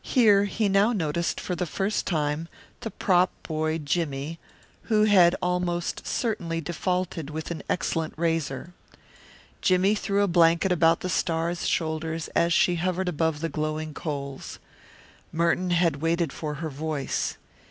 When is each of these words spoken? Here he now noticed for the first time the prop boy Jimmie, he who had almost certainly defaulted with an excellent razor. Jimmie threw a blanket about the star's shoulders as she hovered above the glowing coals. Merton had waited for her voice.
Here 0.00 0.44
he 0.46 0.66
now 0.66 0.94
noticed 0.94 1.38
for 1.38 1.54
the 1.54 1.66
first 1.66 2.06
time 2.06 2.48
the 2.80 2.90
prop 2.90 3.30
boy 3.42 3.76
Jimmie, 3.76 4.38
he 4.38 4.38
who 4.84 5.04
had 5.04 5.36
almost 5.42 6.06
certainly 6.06 6.62
defaulted 6.62 7.28
with 7.28 7.50
an 7.50 7.62
excellent 7.68 8.14
razor. 8.16 8.72
Jimmie 9.60 9.94
threw 9.94 10.22
a 10.22 10.26
blanket 10.26 10.72
about 10.72 11.00
the 11.00 11.10
star's 11.10 11.66
shoulders 11.68 12.28
as 12.28 12.54
she 12.54 12.76
hovered 12.76 13.10
above 13.10 13.40
the 13.42 13.50
glowing 13.50 13.92
coals. 13.92 14.58
Merton 15.32 15.68
had 15.68 15.96
waited 15.96 16.32
for 16.32 16.54
her 16.64 16.70
voice. 16.70 17.36